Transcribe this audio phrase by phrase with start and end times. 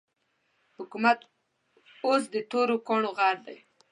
[0.77, 1.19] حکومت
[2.05, 3.57] اوس د تورو کاڼو غر دی.